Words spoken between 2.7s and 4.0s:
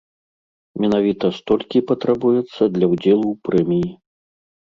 для ўдзелу ў прэміі.